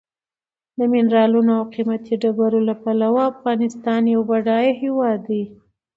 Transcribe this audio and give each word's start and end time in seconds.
د 0.77 0.79
منرالو 0.91 1.41
او 1.57 1.63
قیمتي 1.73 2.13
ډبرو 2.21 2.59
له 2.67 2.75
پلوه 2.83 3.21
افغانستان 3.33 4.01
یو 4.13 4.21
بډایه 4.29 4.73
هېواد 4.81 5.19
دی. 5.29 5.43